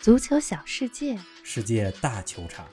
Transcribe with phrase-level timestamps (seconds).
[0.00, 2.66] 足球小世界，世界大球场，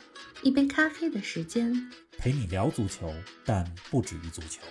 [0.44, 1.76] 一杯咖啡的时间。
[2.18, 4.62] 陪你聊足球，但不止于足球。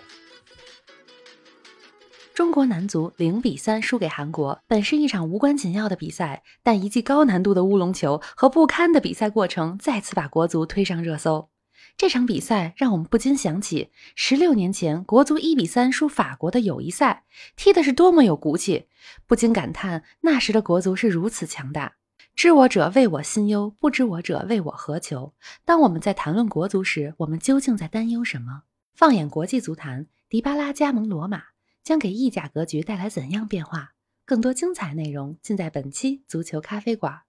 [2.32, 11.50] 中国男足零比三输给韩国，本是一场无关紧要的比赛，但一记高难度的乌龙球和不堪的比赛过程再次把国足推上热搜。
[11.98, 18.86] 这场比赛让我们不禁想起十六年前国足一比三输法国的友谊赛，踢的是多么有骨气，
[19.26, 21.96] 不禁感叹那时的国足是如此强大。
[22.36, 25.32] 知我者谓我心忧，不知我者谓我何求。
[25.64, 28.64] 当我们在谈论国足时，我们究竟在担忧什么？
[28.94, 31.44] 放眼国际足坛，迪巴拉加盟罗马
[31.82, 33.92] 将给意甲格局带来怎样变化？
[34.26, 37.20] 更多精彩内容尽在本期足球咖啡馆。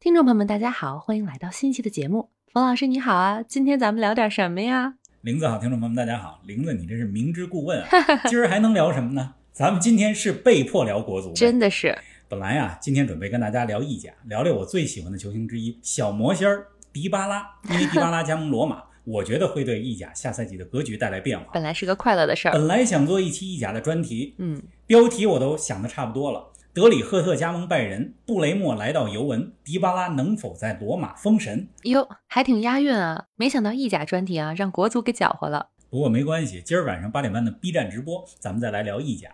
[0.00, 2.30] 听众朋友们，大家好，欢迎来到新一期的节目。
[2.52, 4.94] 冯老师你好啊，今天咱们聊点什么呀？
[5.20, 7.88] 玲子好，听众朋友们大家好，玲子你这是明知故问啊，
[8.26, 9.34] 今儿还能聊什么呢？
[9.52, 11.96] 咱们今天是被迫聊国足，真的是。
[12.28, 21.46] 本来呀，今天准备跟大家聊意甲，聊聊我最喜欢的球星之一小魔仙儿迪巴拉，因为迪巴拉加盟罗马， 我觉得会对意甲下赛季的格局带来变化。
[21.52, 22.52] 本来是个快乐的事儿。
[22.52, 26.48] 本来想做一期意甲的专题，嗯，标题我都想的差不多了。
[26.74, 31.68] 德里赫特加盟拜仁，布雷默来到尤文，迪巴拉能否在罗马封神？
[31.84, 33.26] 哟，还挺押韵啊！
[33.36, 35.68] 没想到意甲专题啊，让国足给搅和了。
[35.88, 39.30] 不过没关系，今儿晚上八点半的 B 站直播，咱们再来聊意甲。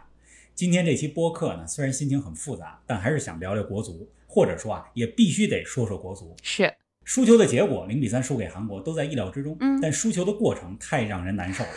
[0.55, 6.37] 今天这期播客呢，虽然心情很复杂，但还是想聊聊国足，或者说啊，也必须得说说国足。
[6.43, 6.73] 是
[7.05, 9.57] 输球的结果零比三输给韩国，都在意料之中。
[9.61, 11.71] 嗯，但输球的过程太让人难受了。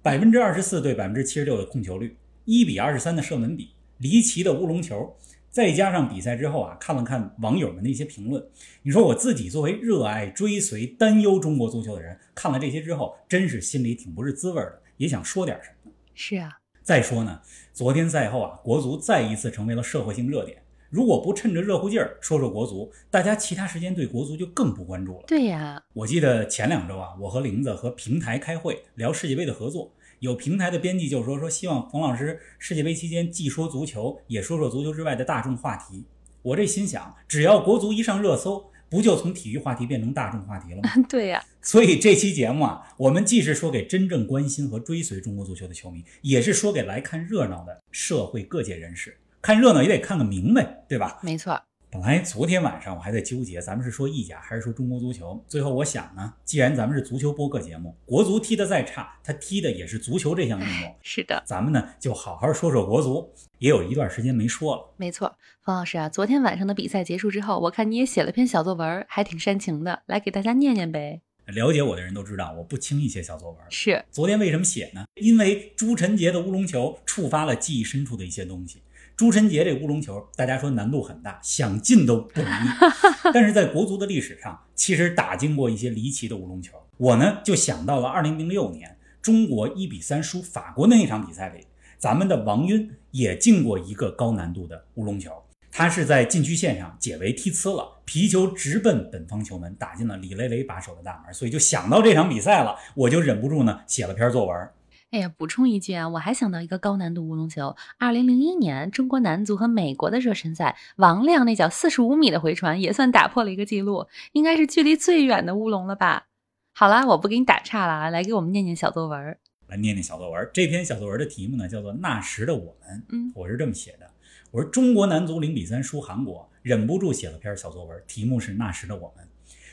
[0.00, 5.16] 百分之二十四对百分之七十六的控球率，一比二十三的射门比，离奇的乌龙球，
[5.50, 8.42] 再加上比赛之后啊，看了看网友们的一些评论，
[8.82, 15.92] 你说我自己作为热爱、追随、担忧中国足球的人，看了这些之后，真是心里挺不是滋味的，也想说点什么。
[16.14, 16.58] 是啊。
[16.82, 17.40] 再说呢，
[17.72, 20.62] 昨天赛后啊，国足再一次成为了社会性热点。
[20.88, 25.24] 如果不趁着热乎劲儿说说国足，大家其他时间对国足就更不关注了。
[25.26, 36.04] 对呀，我记得前两周啊，我和玲子和平台开会聊世界杯的合作，有平台的编辑就说说希望冯老师世界杯期间既说足球，也说说足球之外的大众话题。
[36.42, 38.64] 我这心想，只要国足一上热搜。
[38.90, 40.90] 不就从体育话题变成大众话题了吗？
[41.08, 49.16] 对呀，所以这期节目啊，我们既是说给真正关心和追随中国足球的球迷，也是说给来看热闹的社会各界人士。
[49.40, 51.18] 看热闹也得看个明白，对吧？
[51.22, 51.62] 没错。
[51.92, 55.44] 本来昨天晚上我还在纠结，咱们是说意甲还是说中国足球？
[55.48, 60.94] 最后我想呢，既然咱们是足球播客节目，国足踢得再差，他踢的也是足球这项运动。
[61.02, 63.28] 是的，咱们呢就好好说说国足，
[63.58, 64.94] 也有一段时间没说了。
[64.98, 71.20] 没错，方老师啊，昨天晚上的比赛结束之后，我看你也写了篇小作文，还挺煽情的，来给大家念念呗。
[71.46, 73.58] 了解我的人都知道，我不轻易写小作文。
[73.68, 75.04] 是，昨天为什么写呢？
[75.16, 78.80] 因为朱晨杰的乌龙球触发了记忆深处的一些东西。
[79.20, 82.68] 朱晨杰这乌龙球，大家说难度很大，想进都不容易。
[83.34, 86.74] 但是在国足的历史上，其实打进过一些离奇的乌龙球。
[86.96, 91.66] 我呢就想到了2006年中国1比3输法国的那场比赛里，
[91.98, 95.30] 咱们的王晕也进过一个高难度的乌龙球。
[95.70, 101.34] 他是在禁区线上解围踢呲了，皮球直奔本方球门，打进了李雷雷把守的大门。
[101.34, 104.68] 所以就想到这场比赛了，我就忍不住呢写了篇作文。
[105.10, 107.74] 哎呀，补充一句啊，我还想到一个高难度乌龙球。
[107.98, 116.28] 二零零一年中国男足和美国的热身赛，王亮那脚四十五米的回传也算打破了一个记录，应该是距离最远的乌龙了吧？
[116.72, 119.36] 好啦，我不给你打岔了啊，来给我们念念小作文。
[119.66, 120.48] 来念念小作文。
[120.54, 122.98] 这篇小作文的题目呢叫做《那时的我们》。
[123.08, 124.08] 嗯，我是这么写的：
[124.52, 129.24] 我说中国男足零比三输韩国，忍不住写了篇小作文，题目是《那时的我们》。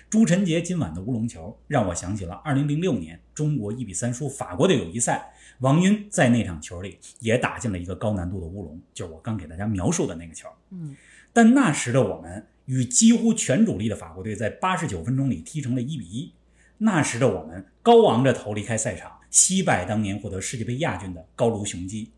[0.09, 10.47] 朱晨杰今晚的乌龙球让我想起了2006年中国一比三输法国的友谊赛，王晕在那场球里也打进了一个高难度的乌龙，就是我刚给大家描述的那个球。
[10.69, 10.95] 嗯，
[11.33, 16.31] 但那时的我们与几乎全主力的法国队在89分钟里踢成了一比一。
[16.77, 22.11] 那时的我们高昂着头离开赛场，惜败当年获得世界杯亚军的高卢雄鸡。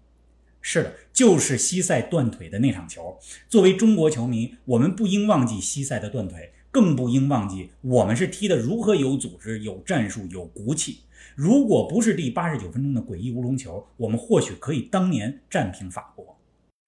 [0.62, 3.18] 是的，就是西塞断腿的那场球。
[3.48, 6.52] 作为中国球迷，我们不应忘记西塞的断腿。
[6.72, 11.02] 更不应忘记，我们是踢得如何有组织、有战术、有骨气。
[11.36, 16.38] 如果不是第八十九分钟的诡异乌龙球，我们或许可以当年战平法国。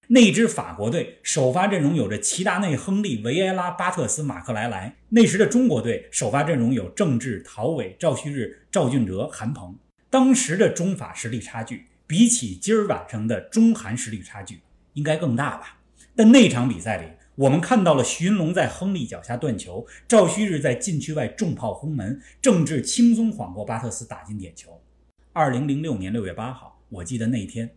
[0.08, 4.96] 那支法国队首发阵容有着齐达内、亨利、维埃拉、巴特斯、马克莱莱。
[5.08, 9.74] 那时的中国队首发阵容有郑智、陶伟、赵旭日、赵俊哲、韩鹏。
[10.10, 14.60] 当时的中法实力差距，比起今儿晚上的中韩实力差距，
[14.92, 15.78] 应该更大吧？
[16.14, 17.06] 但那场比赛里，
[17.36, 24.82] 我们看到了徐云龙在亨利脚下断球，赵旭日在禁区外重炮轰门，郑智轻松晃过巴特斯打进点球。
[25.32, 27.70] 二零零六年六月八号，我记得那一天，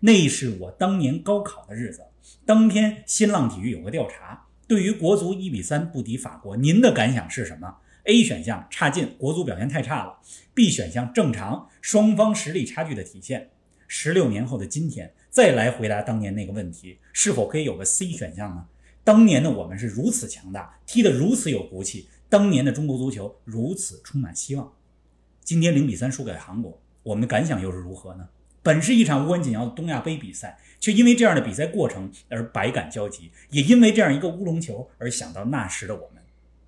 [0.00, 2.00] 那是我当年高考的日子。
[2.46, 10.20] 当天新浪体育有个调查，对于国足一比三不敌法国，您的感想是什么？A 选项差劲，国足表现太差了
[10.54, 13.50] ；B 选项正常，双方实力差距的体现。
[13.86, 18.64] 十六年后的今天，再来回答当年那个问题，是否可以有个 C 选项呢？
[19.04, 24.72] 当年的我们是如此强大，踢得如此有骨气，当年的中国足球如此充满希望。
[25.42, 28.28] 今天零比三输给韩国，我们的感想又是如何呢？
[28.62, 36.22] 本是一场无关紧要的东亚杯比赛，却因为这样的比赛过程而百感交集，也因为这样一个乌龙球而想到那时的我们。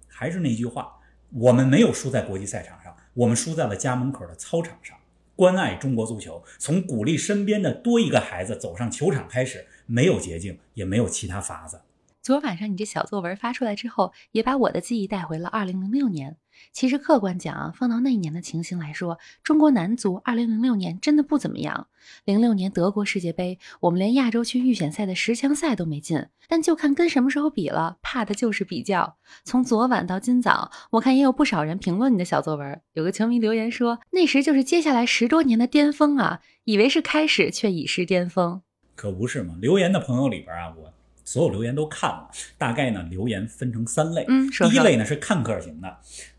[0.08, 0.96] 还是那句话，
[1.30, 4.96] 我们没有输在国际赛场上，我们输在了家门口的操场上。
[5.36, 11.80] 关爱中国足球，从鼓励身边的多一个孩子走上球场开始，没有捷径，也没有其他法子。
[12.24, 16.38] 昨晚上你这小作文发出来之后，也把我的记忆带回了二零零六年。
[16.72, 21.88] 其实客观讲啊，放到那一年的情形来说，中国男足二零零六年真的不怎么样。
[22.24, 26.24] 零六年德国世界杯，我们连亚洲区预选赛的十强赛都没进。
[26.48, 29.18] 但就看跟什么时候比了，怕的就是比较。
[29.44, 32.80] 从昨晚到今早，我看也有不少人评论你的小作文。
[32.94, 38.62] 有个球迷留言说，那时就是接下来十多年的巅峰啊，以为是开始，却已是巅峰。
[38.94, 39.56] 可不是嘛？
[39.60, 40.90] 留言的朋友里边啊，我
[41.24, 42.28] 所有留言都看了，
[42.58, 44.24] 大概呢留言分成三类。
[44.28, 45.98] 嗯，第一类呢是看客型的。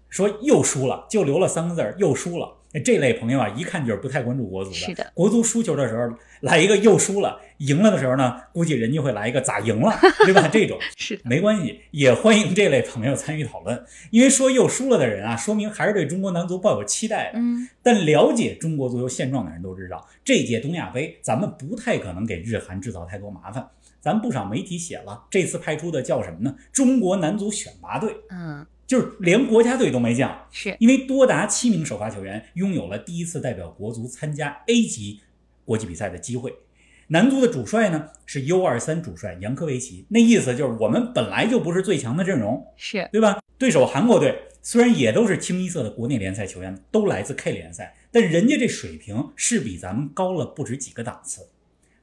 [0.10, 2.50] 说又输了，就留了三个字儿，又输了。
[2.84, 4.76] 这类朋友啊，一看就是不太关注国足的。
[4.76, 10.48] 是的，国足输球的时候来一个又输了，赢了的时候呢，估计人家会来一个咋赢了， 对吧？
[10.48, 13.82] 这种是没关系，也欢迎这类朋友参与讨论。
[14.12, 17.40] 因为说又输了的人啊，说明还是对中国男足抱有期待的。
[17.40, 23.66] 嗯，但了解中国足球现状的人都知道，这届东亚杯咱们不太可能给日韩制造太多麻烦。
[24.06, 26.56] 咱不少媒体写了，这次派出的叫什么呢？
[26.72, 28.16] 中国男足选拔队。
[28.30, 28.64] 嗯。
[28.86, 35.22] 就是连国家队都没降，是因为多达七名首发球员拥有了第一次代表国足参加 A 级
[35.66, 36.54] 国际比赛的机会。
[37.08, 43.40] 男足的主帅呢是 U 二三主帅杨科维奇，那意思就是我们本来就不是最强的阵容，是对吧？
[43.58, 51.48] 对手韩国队虽然也都是清一色的国内联赛球员，都来自 K 联赛，但人家这水平是比咱们高了不止几个档次。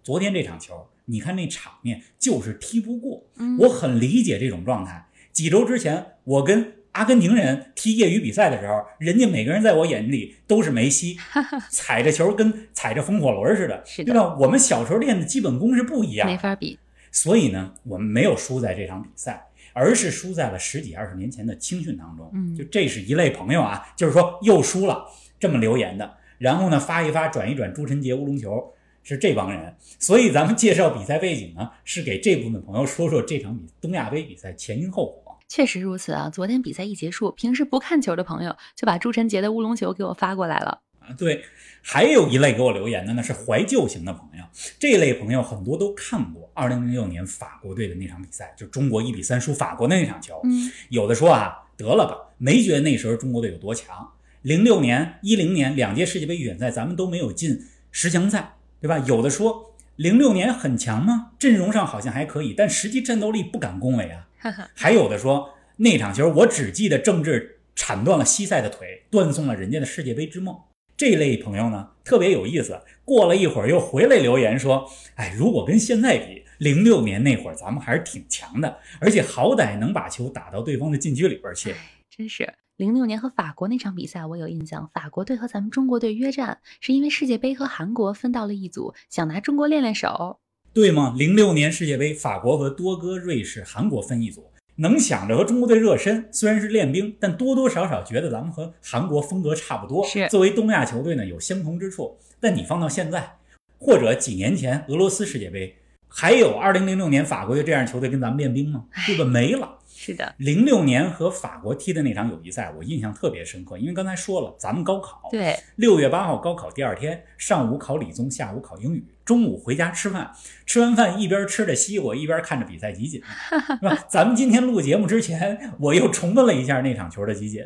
[0.02, 3.26] 昨天这场球，你看那场面就是踢不过，
[3.58, 5.08] 我很理解这种状态。
[5.32, 11.16] 几周之前，我跟阿根廷人踢业余比赛的时候，人家每个人在我眼里都是梅西，
[11.70, 14.36] 踩着球跟踩着风火轮似的，对吧？
[14.38, 16.78] 我们小时候练的基本功是不一样，没法比。
[17.10, 22.30] 所以呢，我们没有输在这场比赛，而是输在了十几二十年前的青训当中。
[22.34, 25.06] 嗯，就这是一类朋友啊，就是说又输了
[25.40, 28.72] 这么留言的，然后呢发一发转一转朱晨杰乌龙球。
[29.02, 35.38] 是这帮人，所以咱们介绍比赛背景呢，是给这部分朋友说说这场比东亚杯比赛前因后果。
[35.48, 36.30] 确实如此啊！
[36.30, 41.12] 昨天比赛一结束，平时不看球的朋友就把朱晨杰的乌龙球给我发过来了啊。
[41.18, 41.42] 对，
[41.82, 44.44] 还有一类给我留言的呢，是怀旧型的朋友。
[44.78, 50.40] 这类朋友很多都看过2006年法国队的那场比赛，就中国一比三输法国的那场球。
[50.44, 54.10] 嗯，有的说啊，得了吧，没觉得那时候中国队有多强。
[54.44, 57.60] 06年、10年两届世界杯预选赛，咱们都没有进
[57.90, 58.54] 十强赛。
[58.82, 58.98] 对吧？
[59.06, 61.30] 有的说零六年很强吗？
[61.38, 64.28] 阵容上好像还可以，但实际战斗力不敢恭维啊。
[64.74, 70.54] 还有的说那场球我只记得郑智铲断了西塞的腿，断送了人家的世界杯之梦。
[70.96, 81.74] 这类朋友呢特别有意思，过了一会儿又回来留言说：“哎，如果跟现在比，零六年那会儿咱们还是挺强的，而且好歹能把球打到对方的禁区里边去。”
[82.10, 82.52] 真是。
[82.82, 84.90] 零六年和法国那场比赛，我有印象。
[84.92, 90.40] 法国队和咱们中国队约战，是因为世界杯和韩国分到了一组，想拿中国练练手，
[90.74, 91.14] 对吗？
[91.16, 96.28] 零六年世界杯，法国和多哥、瑞士、韩国分一组，能想着和中国队热身。
[96.32, 100.04] 虽然是练兵，但多多少少觉得咱们和韩国风格差不多。
[100.04, 102.18] 是作为东亚球队呢，有相同之处。
[102.40, 103.36] 但你放到现在，
[103.78, 105.76] 或者几年前俄罗斯世界杯，
[106.08, 108.86] 还有二零零六年法国队这样球队跟咱们练兵吗？
[109.06, 109.24] 对吧？
[109.24, 109.78] 没了。
[110.04, 120.32] 是的，零六年和法国踢的那场友谊赛，我印象特别深刻，因为刚才说了，咱们高考，对，六月八号高考第二天，上午考理综，下午考英语，中午回家吃饭，
[120.66, 123.22] 吃完饭一边吃着西瓜，一边看着比赛集锦，
[123.78, 124.04] 是吧？
[124.08, 127.64] 咱们今天录节目之前，我又重温了一下那场球的集锦，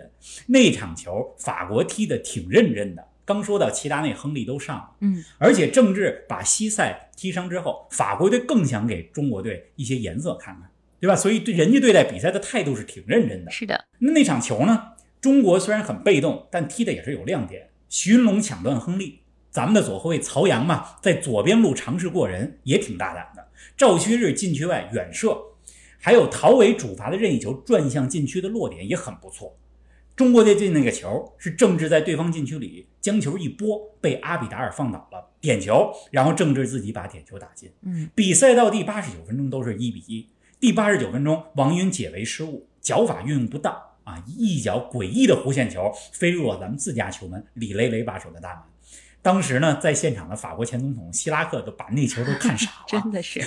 [0.49, 10.71] 那场球法国踢的挺认真的，刚说到齐达内、亨利都上了，嗯，而且郑智把西塞踢伤之后，法国队更想给中国队一些颜色看看。
[11.01, 11.15] 对吧？
[11.15, 13.51] 所以对人家对待比赛的态度是挺认真的。
[13.51, 14.93] 是的，那那场球呢？
[15.21, 17.69] 中国虽然很被动，但踢的也是有亮点。
[17.89, 23.49] 徐云龙抢断亨利，咱们的左后卫曹阳嘛，在左边路尝试过人，也挺大胆的。
[23.77, 25.37] 赵旭日禁区外远射，
[25.99, 29.57] 还有陶伟主罚的任意球转向禁区的落点也很不错。
[30.15, 37.71] 中国队进那个球是郑智在对方禁区里将球一拨，被阿比达尔放倒了，点球，然后郑智自己把点球打进。
[37.83, 40.27] 嗯，比赛到第八十九分钟都是一比一。
[40.59, 48.63] 第八十九分钟，王云解围失误，脚法运用不当啊，一脚诡异的弧线球飞入了咱们自家球门李雷雷把守的大门。
[49.21, 53.41] 当时呢，在现场的法国前总统希拉克都把那球都看傻了， 真的是。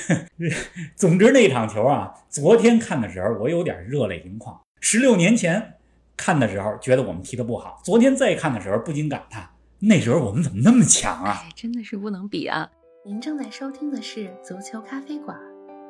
[0.95, 4.59] 总之那场球啊，昨天看的时候我有点热泪盈眶。
[4.79, 5.73] 十六年前
[6.15, 9.49] 看的时候觉得我们踢得不好，昨天再看的时候不禁感叹，
[9.79, 11.41] 那时候我们怎么那么强啊？
[11.43, 12.69] 哎，真的是不能比啊！
[13.05, 15.35] 您正在收听的是足球咖啡馆，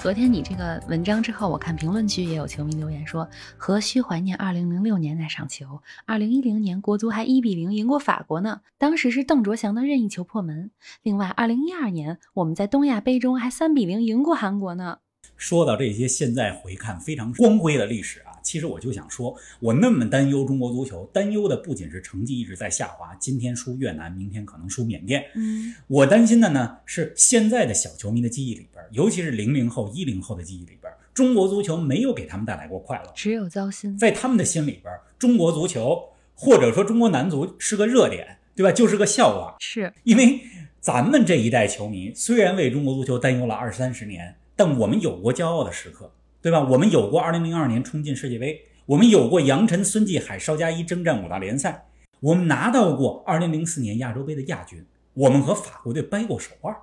[0.00, 10.70] 昨天你这个文章之后，我看评论区也有球迷留言说，何须怀念2006年那场球？2010年国足还1比0赢过法国呢，当时是邓卓翔的任意球破门。
[11.02, 14.98] 另外，2012年我们在东亚杯中还3比0赢过韩国呢。
[15.36, 18.22] 说到这些，现在回看非常光辉的历史。
[18.48, 25.22] 其实我就想说，我那么担忧中国足球，担忧的不仅是成绩一直在下滑，今天输越南，明天可能输缅甸。
[25.34, 33.98] 嗯，我担心的呢是现在的小球迷的记忆里边，尤其是零零后、一零后的记忆里边，中国足球没有给他们带来过快乐，只有糟心。
[33.98, 36.02] 在他们的心里边，中国足球
[36.34, 38.72] 或者说中国男足是个热点，对吧？
[38.72, 39.56] 就是个笑话。
[39.58, 40.40] 是因为
[40.80, 46.10] 咱们这一代球迷虽然为中国足球担忧了二三十年，但我们有过骄傲的时刻。
[46.40, 46.60] 对吧？
[46.70, 51.86] 我们有过2002年冲进世界杯，我们有过杨晨、孙继海、邵佳一征战五大联赛，
[52.20, 56.74] 我们拿到过2004年亚洲杯的亚军，我们和法国队掰过手腕，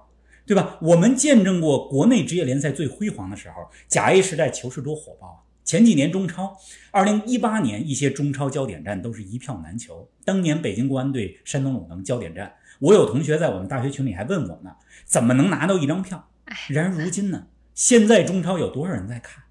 [0.45, 0.77] 对吧？
[0.81, 3.55] 我们见证过国内职业联赛最辉煌的时候，
[3.88, 5.39] 甲 A 时代球市多火爆啊！
[5.63, 6.55] 前几年中超
[6.91, 10.07] ，2018年一些中超焦点战都是一票难求。
[10.24, 16.29] 当年北京国安队、山东鲁能焦点战，我有同学在我们大学群里还问我呢，怎么能拿到一张票？
[16.69, 19.44] 然而如今呢，现在中超有多少人在看？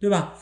[0.00, 0.34] 对吧？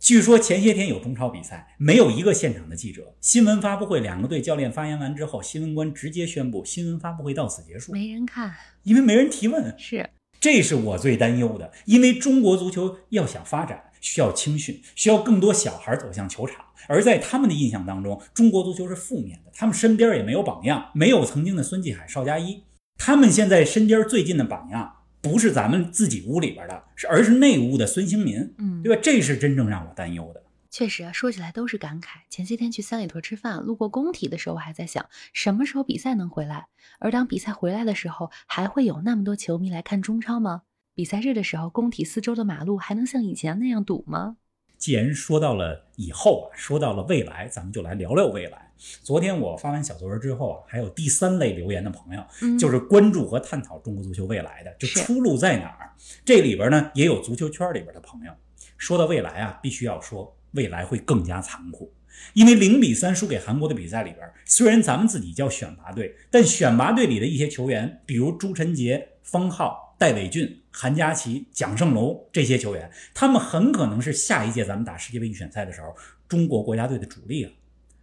[0.00, 3.14] 据说前些天有中超比赛，没有一个现场的记者。
[3.22, 9.74] 新闻发布会，两个队教练发言完之后，新闻官直接宣布新闻发布会到此结束，没人看，因为没人提问。
[9.78, 16.62] 是，这是我最担忧的，因为中国足球要想发展，需要青训，需要更多小孩走向球场。
[16.86, 22.62] 而在他们的印象当中，中国足球是负面的，他们身边也没有榜样，没有曾经的孙继海、邵佳一，
[22.98, 24.96] 他们现在身边最近的榜样。
[25.24, 29.00] 不是咱们自己屋里边的，是而是内屋的孙兴民，嗯，对吧？
[29.02, 30.42] 这是真正让我担忧的。
[30.70, 32.08] 确实啊，说起来都是感慨。
[32.28, 36.66] 前些天去三里屯吃饭，路过工体的时候，我还在想什么时候比赛能回来。
[36.98, 40.62] 而当比赛回来的时候，还会有那么多球迷来看中超吗？
[40.94, 44.36] 比赛日的时候，工体四周的马路还能像以前那样堵吗？
[44.76, 48.63] 既然说到了以后啊，说到了未来，咱们就来聊聊未来。
[49.02, 55.92] 昨天我发完小作文之后啊，还有第三类留言的朋友，就是关注和探讨中国足球未来的，就出路在哪儿？
[56.24, 58.32] 这里边呢也有足球圈里边的朋友。
[58.76, 61.90] 说到未来啊，必须要说未来会更加残酷，
[62.34, 75.96] 因为零比三输给韩国的比赛里边，虽然咱们自己叫选拔队，但选拔队里的一些球员，比如朱晨杰、方浩、戴伟俊、韩佳琪、蒋胜龙这些球员，他们很可能是下一届咱们打世界杯预选赛的时候
[76.28, 77.52] 中国国家队的主力啊。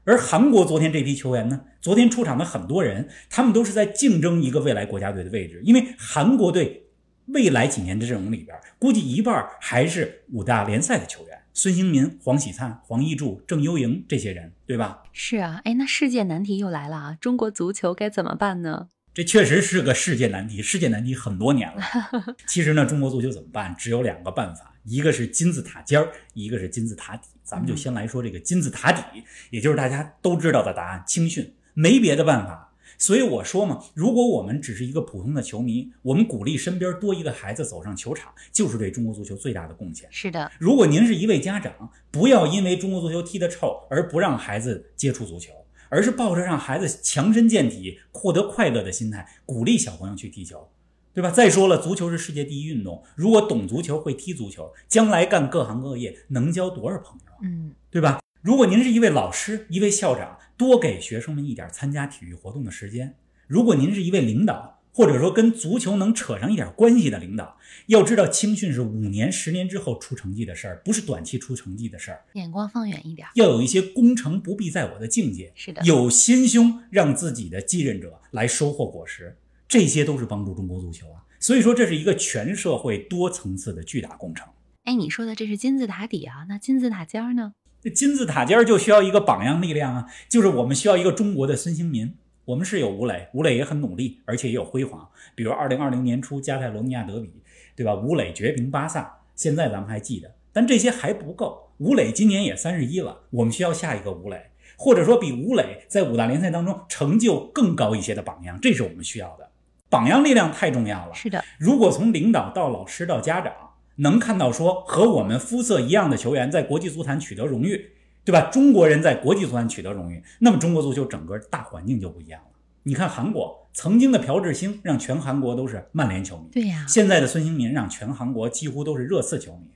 [0.04, 6.88] 而韩国昨天这批球员呢，昨天出场的很多人，他们都是在竞争一个未来国家队的位置，因为韩国队
[7.28, 15.04] 未来几年的阵容里边，估计一半还是五大联赛的球员，孙兴民、黄喜灿、黄义柱、郑优莹这些人，对吧？
[15.14, 17.18] 是啊，哎，那世界难题又来了啊！
[17.22, 18.90] 中国足球该怎么办呢？
[19.14, 21.84] 这确实是个世界难题，世界难题很多年了。
[22.48, 23.76] 其实呢，中国足球怎么办？
[23.78, 27.28] 只有两个办法，一个是金字塔尖儿，一个是金字塔底。
[27.52, 29.02] 咱们就先来说这个金字塔底，
[29.50, 32.72] 也就是大家都知道的答案——青训，没别的办法。
[32.98, 40.08] 所以我说嘛，如果我们只是一个普通的球迷，我们鼓励身边多一个孩子走上球场，就是对中国足球最大的贡献。
[40.10, 45.52] 是的，如果您是一位家长，不要因为中国足球踢得臭而不让孩子接触足球。
[45.94, 50.70] 而是抱着让孩子强身健体、获得快乐的心态，鼓励小朋友去踢球，
[51.14, 51.30] 对吧？
[51.30, 57.34] 再说了，足球是世界第一运动，如果懂足球、会踢足球，将来干各行各业能交多少朋友？
[57.44, 58.20] 嗯，对吧？
[58.42, 63.10] 如果您是一位老师、一位校长，多给学生们一点参加体育活动的时间；
[63.48, 72.26] 如果您是一位领导，或者说跟足球能扯上一点关系的领导，要知道青训是五年、十年之后出成绩的事儿，不是短期出成绩的事儿。
[72.34, 75.52] 眼光放远一点，要有一些功成不必在我的境界。
[75.56, 79.38] 是的，有心胸让自己的继任者来收获果实，
[79.72, 81.24] 这些都是帮助中国足球啊。
[81.40, 84.46] 所以说，这是一个全社会多层次的巨大工程。
[84.84, 87.54] 哎，你说的这是金字塔底啊，那金字塔尖儿呢？
[87.82, 92.14] 这金字塔尖儿就需要一个榜样力量啊，就是我们需要一个中国的孙兴民。
[92.44, 95.08] 我们是有吴磊，吴磊也很努力，而且也有辉煌。
[95.36, 97.32] 比如二零二零年初加泰罗尼亚德比，
[97.74, 97.96] 对吧？
[97.96, 100.36] 吴磊绝平巴萨，现在咱们还记得。
[100.52, 109.51] 但这些还不够，吴磊今年也三十一了，我们需要下一个吴磊，或者说比吴磊在五大联赛当中成就更高一些的榜样，这是我们需要的。
[109.92, 111.14] 榜样力量太重要了。
[111.14, 113.54] 是的，如果从领导到老师到家长，
[113.98, 117.92] 能看到说和我们肤色一样的球员在国际足坛取得荣誉，
[118.24, 118.50] 对吧？
[118.50, 122.48] 中国人在国际足坛取得荣誉，那么中国足球整个大环境就不一样了。
[122.84, 129.68] 你看韩国曾经的朴智星让全韩国都是曼联球迷，对呀，现在的孙兴民让全韩国几乎都是热刺球迷。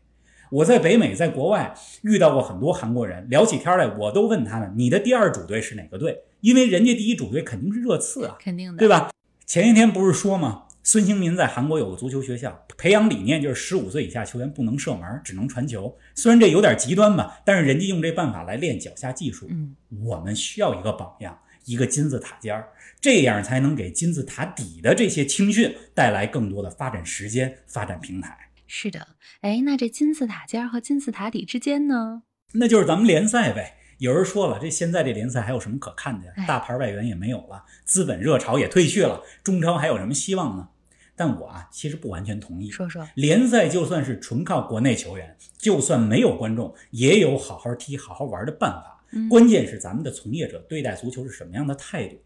[0.49, 9.09] 我在北美，在国外遇到过很多韩国人，聊起天来，我都问他们：“你的第二主队是哪个队？”因为人家第一主队肯定是热刺啊，肯定的，对吧？
[9.45, 10.63] 前一天不是说吗？
[10.81, 15.95] 孙兴民在韩国有个足球学校，培养理念就是十五岁以下球员不能射门，只能传球。
[16.13, 19.47] 虽然这有点极端吧，但是人家用这办法来练脚下技术。
[19.49, 28.35] 嗯，我们需要一个榜样，一个金字塔尖儿，这样才能给金字塔底的这些青训带来更多的发展时间、发展平台。
[28.67, 29.07] 是的，
[29.41, 32.23] 哎，那这金字塔尖和金字塔底之间呢？
[32.53, 33.74] 那就是咱们联赛呗。
[33.97, 36.33] 有人说了，这现在这联赛还有什么可看的呀？
[36.35, 40.69] 哎大牌外援也没有了，资本热潮也退去了，中超还有什么希望呢？
[41.15, 42.69] 但我啊，其实不完全同意。
[42.69, 49.03] 说说，联赛就算是纯靠国内球员，就算没有观众，也有好好踢、好好玩的办法。
[49.11, 52.17] 嗯关键是咱们的从业者对待足球是什么样的态度。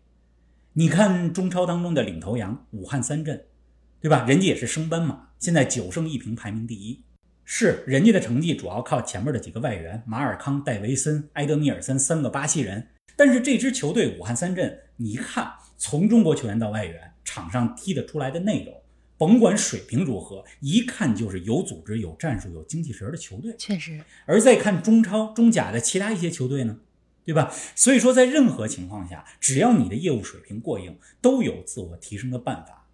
[0.73, 3.45] 你看中超当中的领头羊武汉三镇，
[4.01, 4.25] 对吧？
[4.27, 7.03] 人家也是升班马，现在九胜一平排名第一。
[7.51, 12.89] 是人家的成绩主要靠前面的几个外援马尔康、戴维森、埃德米尔森三个巴西人。
[13.15, 18.75] 但是这支球队武汉三镇，你一看从中国球员到外援，场上踢得出来的内容，
[19.17, 23.55] 甭管水平如何，一看就是有组织、有战术、有精气神的球队。
[23.57, 26.77] 确实，而再看中超、中甲的其他一些球队呢，
[27.25, 27.51] 对吧？
[27.73, 32.85] 所以说，在任何情况下，只要你的业务水平过硬，都有自我提升的办法。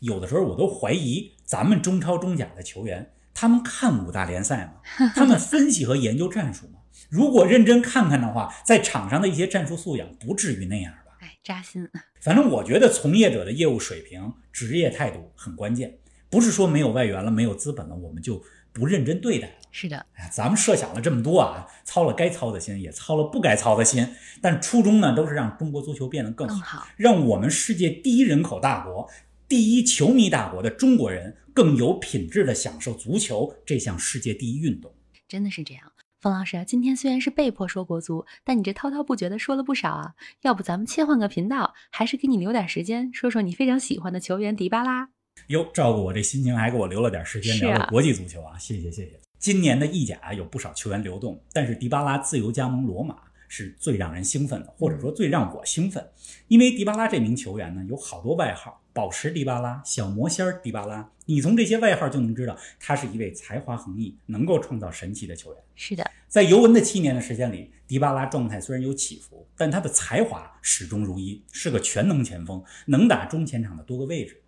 [0.00, 5.10] 有的时候我都怀疑咱们中超、中甲的球员，他们看五大联赛吗？
[5.14, 6.78] 他们分析和研究战术吗？
[7.10, 11.16] 如果认真看看的话，在场上的一些战术素养不至于那样吧。
[11.20, 11.86] 哎，扎心。
[12.20, 15.98] 反正我觉得从业者的业务水平、职业态度很关键，
[16.30, 18.42] 不是说没有外援了、没有资本了，我们就
[18.72, 19.54] 不认真对待了。
[19.70, 24.08] 是的，哎，咱们设想了这么多啊，操了该操的心，也操了不该操的心，
[24.40, 26.86] 但初衷呢，都是让中国足球变得更好，更好。
[26.96, 29.08] 让我们世界第一人口大国、
[29.54, 34.92] 第一球迷大国的中国人更有品质的享受足球这项世界第一运动。
[35.28, 35.92] 真的是这样。
[36.20, 40.14] 冯老师啊，今天虽然是被迫说国足，但你这滔滔不绝的说了不少啊。
[40.42, 45.10] 要不咱们切换个频道，还是给你留点时间，说说你非常喜欢的球员迪巴拉。
[45.46, 49.20] 哟，照顾我这心情，还给我留了点时间聊聊国际足球啊，谢谢谢谢。
[49.38, 56.04] 今年的意甲有不少球员流动，但是迪巴拉自由加盟罗马是最让人兴奋的，或者说最让我兴奋，
[56.48, 65.60] 因为迪巴拉这名球员呢有好多外号，宝石迪巴拉、小魔仙儿迪巴拉，你从这些外号就能知道他是一位才华横溢、能够创造神奇的球员。
[65.74, 74.40] 是的，在尤文的七年的时间里，迪巴拉状态虽然有起伏，但他的才华始终如一，是个全能前锋，能打中前场的多个位置。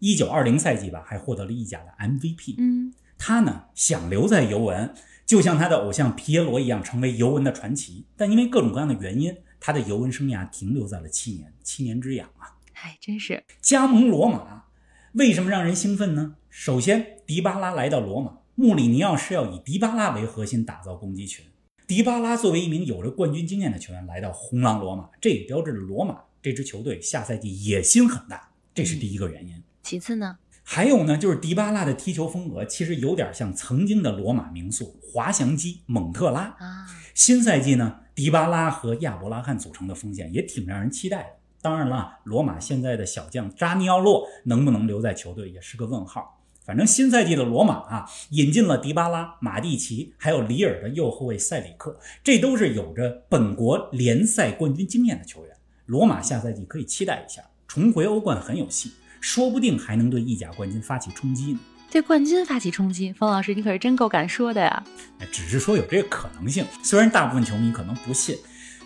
[0.00, 2.56] 一九二零赛季吧，还获得了意甲的 MVP。
[2.58, 4.92] 嗯，他呢想留在尤文，
[5.24, 8.04] 就像他的偶像皮耶罗一样，成为尤文的传奇。
[8.16, 12.51] 但因为各种各样的原因，他的尤文生涯停留在了七年，七年之痒啊。
[12.82, 14.64] 哎，真是，加盟罗马，
[15.12, 16.34] 为什么让人兴奋呢？
[16.50, 21.44] 首先，迪巴拉来到罗马，穆里尼奥是要以迪巴拉为核心打造攻击群。
[21.86, 29.62] 迪巴拉作为一名有着冠军经验的球员来到红狼罗马，这也标志着罗马这支球队下赛季野心很大，这是第一个原因。
[29.84, 36.56] 其次呢，还有呢，就是迪巴拉的踢球风格其实有点像曾经的罗马名宿滑翔机蒙特拉。
[36.58, 41.28] 啊，新赛季呢，迪巴拉和亚伯拉罕组成的锋线也挺让人期待的。
[41.62, 46.40] 当然了，罗马现在的小将扎尼奥洛能不能留在球队也是个问号。
[46.64, 55.56] 反正新赛季的罗马啊，引进了迪巴拉、马蒂奇，还有里尔的右后卫塞里克，这都是有着本国联赛冠军经验的球员。
[55.86, 61.60] 罗马下赛季可以期待一下，重回欧冠很有戏，说不定还能对意甲冠军发起冲击呢。
[61.90, 64.82] 对冠军发起冲击，冯老师你可是真够敢说的呀。
[65.18, 68.36] 哎只是说有这个可能性，虽然大部分球迷可能不信，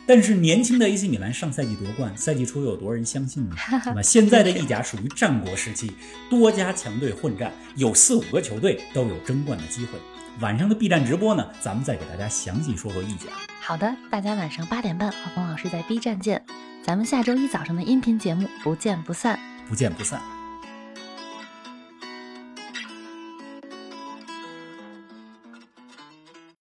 [0.06, 3.56] 但是年轻的 AC 米兰上赛季夺冠，赛季初又有多少人相信呢？
[3.84, 4.02] 那么？
[4.02, 5.92] 现在的意甲属于战国时期，
[6.30, 9.98] 多家强队混战，有四五个球队都有争冠的机会。
[10.40, 13.26] 晚上的 B 站直播呢，咱们再给大家详细说说意甲。
[13.60, 16.44] 好的，大家晚上八点半和冯老师在 B 站见，
[16.84, 19.38] 咱们下周一早上的音频节目不见不散。
[19.68, 20.35] 不见不散。